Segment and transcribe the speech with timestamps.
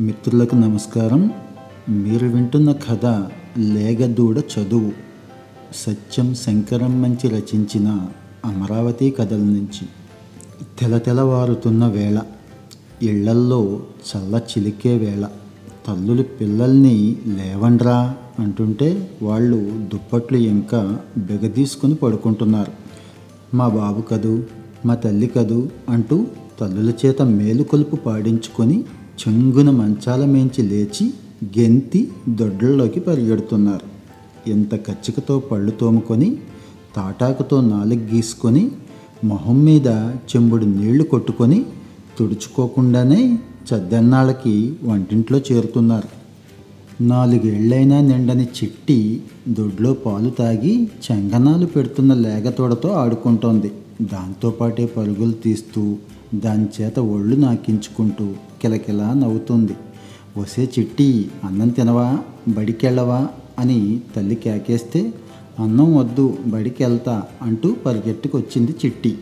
[0.00, 1.30] మిత్రులకు నమస్కారం.
[1.88, 3.06] మీరు వింటున్న కథ
[3.58, 4.92] లేగదూడ చదువు.
[5.74, 8.06] సత్యం శంకరం మంచి రచించిన
[8.44, 9.88] అమరావతి కథల నుంచి.
[10.80, 12.20] తెలతెలవారుతున్న వేళ.
[13.02, 13.82] ఇళ్ళల్లో
[14.16, 15.28] చల్ల చిలికే వేళ.
[15.88, 19.56] తల్లులు పిల్లల్ని లేవండ్రా అంటుంటే వాళ్ళు
[19.92, 22.72] దుప్పట్లు ఇంకా బిగదీసుకుని పడుకుంటున్నారు.
[23.56, 24.42] మా బాబు కదూ
[24.86, 26.26] మా తల్లి కదూ అంటూ
[26.60, 28.84] తల్లుల చేత మేలుకొలుపు పాడించుకొని
[29.20, 31.12] చెంగున మంచాల మేంచి లేచి
[31.58, 33.86] గెంతి దొడ్లలోకి పరిగెడుతున్నారు.
[34.50, 36.36] ఎంత కచ్చికతో పళ్ళు తోముకొని
[36.96, 38.70] తాటాకుతో నాలుగు గీసుకొని
[39.24, 39.88] మొహం మీద
[40.30, 41.66] చెంబుడు నీళ్ళు కొట్టుకొని
[42.18, 43.38] తుడుచుకోకుండానే
[43.68, 46.08] చద్దన్నాళ్ళకి వంటింట్లో చేరుతున్నారు.
[47.02, 53.72] నాలుగేళ్ళైనా నిండని చిట్టి దొడ్లో పాలు తాగి చెంగనాలు పెడుతున్న లేగతోడతో ఆడుకుంటోంది.
[54.02, 55.96] దాంతోపాటే పరుగులు తీస్తూ
[56.34, 59.72] దాని చేత ఒళ్ళు నాకించుకుంటూ కిలకిలా నవ్వుతుంది.
[60.38, 62.18] వసే చిట్టి అన్నం తినవా?
[62.48, 63.28] బడికెళ్ళవా?
[63.58, 65.14] అని తల్లి కేకేస్తే
[65.58, 69.18] అన్నం వద్దు బడికెళ్తా అంటూ పరిగెట్టుకొచ్చింది చిట్టి.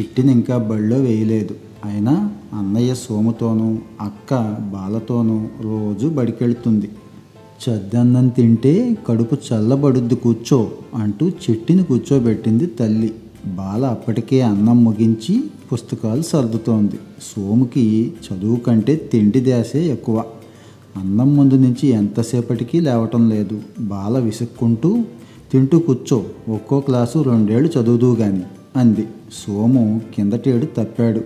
[0.00, 1.54] చిట్టిని ఇంకా బడిలో వేయలేదు.
[1.84, 6.90] అయినా అన్నయ్య సోముతోనూ అక్క బాలతోనూ రోజు బడికెళ్తుంది.
[7.68, 13.14] చద్దన్నం తింటే కడుపు చల్లబడుద్ది కూర్చో అంటూ చిట్టిని కూర్చోబెట్టింది తల్లి.
[13.46, 16.98] బాల అప్పటికే అన్నం ముగించి పుస్తకాలు సర్దుతోంది.
[17.22, 20.24] సోముకి చదువు కంటే తిండి ధ్యాసే ఎక్కువ.
[20.96, 23.60] అన్నం ముందు నుంచి ఎంతసేపటికి లేవటం లేదు.
[23.80, 25.04] బాల విసుక్కుంటూ
[25.52, 28.42] తింటూ కూర్చో ఒక్కో క్లాసు రెండేళ్ళు చదువుదు గాని
[28.76, 29.08] అంది.
[29.46, 31.20] సోము కిందటేడు తప్పాడు.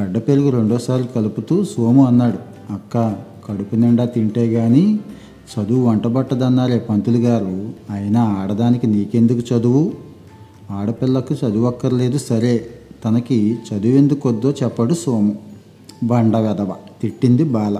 [0.00, 2.38] గడ్డ పెరుగు రెండోసార్లు కలుపుతూ సోము అన్నాడు
[2.72, 3.16] అక్క
[3.48, 4.98] కడుపు నిండా తింటే గాని
[5.54, 7.70] చదువు వంటబట్టదన్నారే పంతులు గారు.
[7.90, 10.09] అయినా ఆడదానికి నీకెందుకు చదువు?
[10.70, 12.66] ఆడపిల్లకు చదువక్కర్లేదు సరే.
[13.04, 15.38] తనకి చదువెందుకొద్దో చెప్పడు సోము.
[16.04, 17.78] బండ వెదవ తిట్టింది బాల.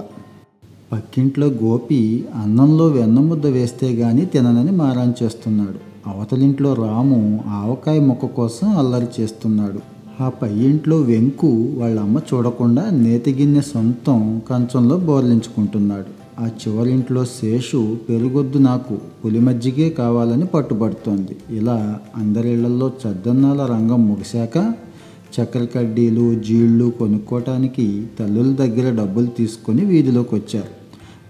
[0.91, 6.09] పక్కింట్లో గోపి అన్నంలో వెన్నముద్ద వేస్తే గాని తిననని మారాన్ చేస్తున్నాడు.
[6.09, 9.79] అవతలింట్లో రాము ఆవకాయ మొక్క కోసం అల్లరి చేస్తున్నాడు.
[10.23, 16.20] ఆ పై ఇంట్లో వెంకు వాళ్ళ అమ్మ చూడకుండా నేతిగిన్నె సొంతం కంచంలో బోర్లించుకుంటున్నాడు.
[16.39, 24.73] ఆ చివరింట్లో శేషు పెరుగొద్దు నాకు పులి మజ్జిగే కావాలని పట్టుబడుతోంది ఇలా అందరిళ్ళలో చద్దన్నాల రంగం ముగిశాక
[25.39, 30.81] చక్కెర కడ్డీలు జీళ్ళు కొనుక్కోటానికి తల్లుల దగ్గర డబ్బులు తీసుకొని వీధిలోకి వచ్చారు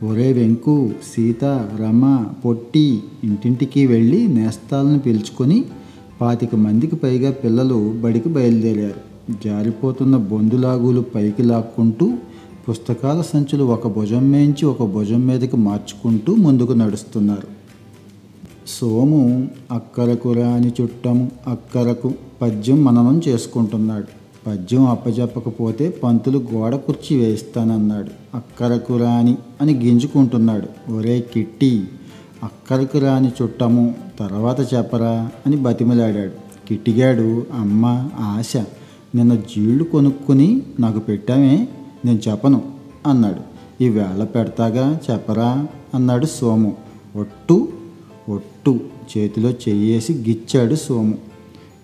[0.05, 1.45] ఒరే వెంకు సీత
[1.79, 5.65] రమ పొట్టి ఇంటింటికి వెళ్ళి నేస్తాలను పిలుచుకొని
[6.21, 9.01] పాతిక మందికి పైగా పిల్లలు బడికి బయలుదేరారు.
[9.43, 12.13] జారిపోతున్న బొందులాగులు పైకి లాక్కుంటూ
[12.71, 17.47] పుస్తకాల సంచులు ఒక భుజం మేంచి ఒక భుజం మీదకి మార్చుకుంటూ ముందుకు నడుస్తున్నారు.
[18.67, 24.05] సోము అక్కరకు రాని చుట్టము అక్కరకు పద్యం మననం చేసుకుంటున్నాడు.
[24.47, 28.09] పద్యం అప్పజెప్పకపోతే పంతులు గోడ కుర్చీ వేయిస్తానన్నాడు.
[28.35, 30.91] అక్కరకు రాని అని గింజుకుంటున్నాడు.
[30.91, 31.83] ఒరే కిట్టి
[32.43, 36.67] అక్కరకు రాని చుట్టము తర్వాత చెప్పరా అని బతిమలాడాడు.
[36.67, 38.53] కిట్టిగాడు అమ్మ ఆశ
[39.15, 41.67] నిన్న జీళ్ళు కొనుక్కుని నాకు పెట్టామే
[42.05, 42.61] నేను చెప్పను
[43.07, 43.41] అన్నాడు.
[43.83, 46.75] ఈ వేళ పెడతాగా చెప్పరా అన్నాడు సోము.
[47.15, 47.67] ఒట్టు
[48.29, 48.79] ఒట్టు
[49.11, 51.17] చేతిలో చెయ్యేసి గిచ్చాడు సోము.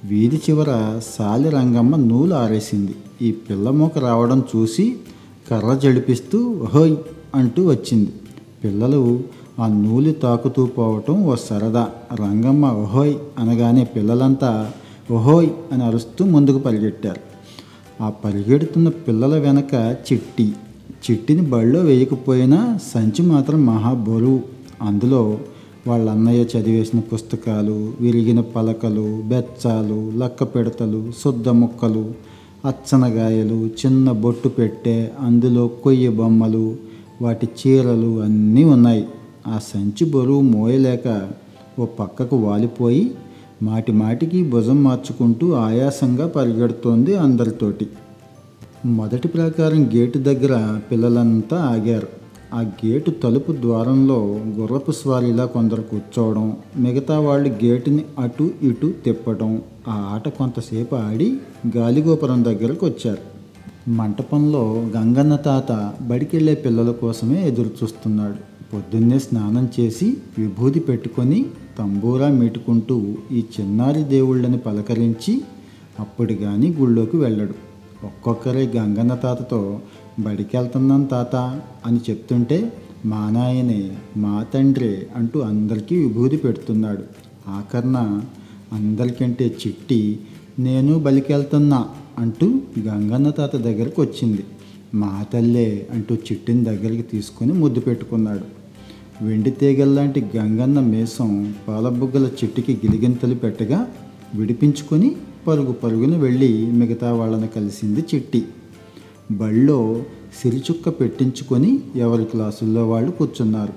[0.06, 2.96] వీధి చివర సాలి రంగమ్మ నూలు ఆరేసింది.
[3.22, 4.96] ఈ పిల్ల మూక రావడం చూసి
[5.52, 6.96] కర్ర జడిపిస్తూ హోయ్
[7.36, 8.14] అంటూ వచ్చింది.
[8.64, 9.24] పిల్లలు
[9.60, 11.88] ఆ నూలు తాకుతూ పోవటం ఓ సరదా.
[12.14, 14.72] రంగమ్మ ఓహోయ్ అనగానే పిల్లలంతా
[15.12, 17.37] ఓహోయ్ అని అరుస్తూ ముందుకు పరిగెట్టారు.
[18.02, 19.74] ఆ పరిగెడుతున్న పిల్లల వెనక
[20.08, 20.54] చిట్టి.
[21.04, 24.40] చిట్టిని బళ్ళో వేయకపోయినా సంచి మాత్రం మహా బరువు
[24.82, 25.40] అందులో
[25.88, 32.14] వాళ్ళ అన్నయ్య చదివేసిన పుస్తకాలు విరిగిన పలకలు బెచ్చాలు లక్క పిడతలు శుద్ధ ముక్కలు
[32.66, 36.76] అచ్చనగాయలు చిన్న బొట్టు పెట్టే అందులో కొయ్య బొమ్మలు
[37.22, 39.06] వాటి చీరలు అన్నీ ఉన్నాయి.
[39.48, 41.30] ఆ సంచి బరువు మోయలేక
[41.80, 43.12] ఓ పక్కకు వాలిపోయి
[43.64, 47.88] మాటి మాటికి భుజం మార్చుకుంటూ ఆయాసంగా పరిగెడుతోంది అందరితోటి.
[48.86, 52.08] మొదటి ప్రకారం గేటు దగ్గర పిల్లలంతా ఆగారు.
[52.54, 60.12] ఆ గేటు తలుపు ద్వారంలో గుర్రపు స్వారీలా కొందరు కూర్చోవడం మిగతా వాళ్ళు గేటుని అటు ఇటు తిప్పడం ఆ
[60.14, 61.38] ఆట కొంతసేపు ఆడి
[61.78, 63.38] గాలిగోపురం దగ్గరకు వచ్చారు.
[63.90, 71.46] మంటపంలో గంగన్న తాత బడికెళ్ళే పిల్లల కోసమే ఎదురు చూస్తున్నాడు పొద్దున్నే స్నానం చేసి విభూది పెట్టుకొని
[71.78, 75.42] తంబూరా మీటుకుంటూ ఈ చిన్నారి దేవుళ్ళని పలకరించి
[76.00, 77.56] అప్పుడు కానీ గుళ్ళోకి వెళ్ళడు.
[78.06, 79.80] ఒక్కొక్కరే గంగన్న తాతతో
[80.20, 82.74] బడికెళ్తున్నాం తాత అని చెప్తుంటే
[83.06, 87.04] మా నాయనే మా తండ్రే అంటూ అందరికీ విభూది పెడుతున్నాడు.
[87.48, 88.22] ఆఖరణ
[88.74, 90.20] అందరికంటే చిట్టి
[90.60, 91.86] నేను బలికెళ్తున్నా
[92.20, 94.44] అంటూ గంగన్న తాత దగ్గరకు వచ్చింది
[94.94, 98.57] మా తల్లే అంటూ చిట్టిని దగ్గరికి తీసుకొని ముద్దు పెట్టుకున్నాడు.
[99.22, 103.88] వెండి తీగల్లాంటి గంగన్న మేసం పాలబుగ్గల చిట్టికి గిలిగింతలు పెట్టగా
[104.36, 105.16] విడిపించుకొని
[105.48, 108.46] పరుగు పరుగున వెళ్ళి మిగతా వాళ్ళని కలిసింది చిట్టి.
[109.32, 110.04] బళ్ళో
[110.44, 113.74] సిరిచుక్క పెట్టించుకొని ఎవరి క్లాసుల్లో వాళ్ళు కూర్చున్నారు.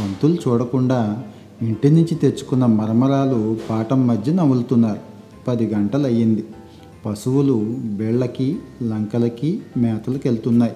[0.00, 1.22] పంతులు చూడకుండా
[1.62, 5.00] ఇంటి నుంచి తెచ్చుకున్న మరమరాలు పాఠం మధ్య నములుతున్నారు.
[5.48, 6.44] పది గంటలు అయ్యింది
[7.06, 10.72] పశువులు బేళ్ళకి లంకలకి మేతలకు వెళ్తున్నాయి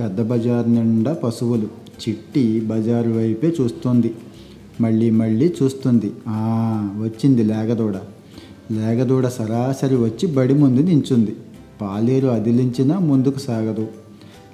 [0.00, 1.85] పెద్ద బజారు నిండా పశువులు.
[2.00, 4.14] చిట్టి బజారు వైపే చూస్తుంది.
[4.80, 6.12] మళ్ళీ మళ్ళీ చూస్తుంది.
[6.28, 6.40] ఆ
[7.02, 7.96] వచ్చింది లేగదూడ.
[8.72, 11.36] లేగదూడ సరాసరి వచ్చి బడి ముందు నించుంది.
[11.80, 13.88] పాలేరు అదిలించినా ముందుకు సాగదు.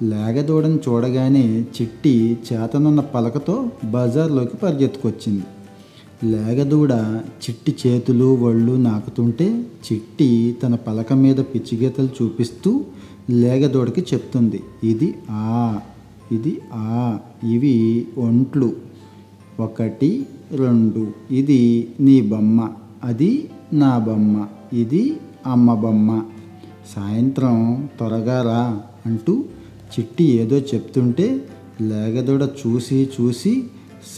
[0.03, 5.43] లేగదూడని చూడగానే చిట్టి చేతనున్న పలకతో బజార్లోకి పరిగెత్తుకొచ్చింది.
[6.25, 6.93] లేగదూడ
[7.23, 12.85] చిట్టి చేతులు ఒళ్ళు నాకుతుంటే చిట్టి తన పలక మీద పిచ్చిగీతలు చూపిస్తూ
[13.31, 14.61] లేగదూడకి చెప్తుంది.
[14.85, 15.79] ఇది ఆ
[16.33, 17.19] ఇది ఆ
[17.51, 18.73] ఇవి ఒంట్లు.
[19.61, 21.07] ఒకటి రెండు.
[21.31, 22.69] ఇది నీ బొమ్మ.
[23.05, 24.47] అది నా బొమ్మ.
[24.73, 26.23] ఇది అమ్మ బొమ్మ.
[26.97, 29.45] సాయంత్రం త్వరగా రా అంటూ
[29.93, 31.45] చిట్టి ఏదో చెప్తుంటే
[31.81, 33.65] లేగదూడ చూసి చూసి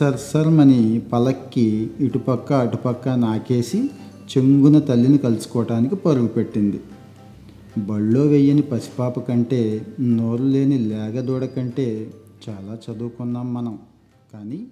[0.01, 3.91] సర్సర్మని పలక్కి ఇటుపక్క అటుపక్క నాకేసి
[4.31, 6.81] చెంగున తల్లిని కలుసుకోవటానికి పరుగు పెట్టింది.
[7.79, 12.11] బళ్ళో వెయ్యని పసిపాప కంటే నోరు లేని లేగదూడ కంటే
[12.49, 13.79] చాలా చదువుకున్నాం మనం.
[14.33, 14.67] కానీ